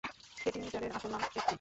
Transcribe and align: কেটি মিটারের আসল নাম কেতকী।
কেটি 0.37 0.59
মিটারের 0.63 0.91
আসল 0.91 1.09
নাম 1.11 1.21
কেতকী। 1.23 1.49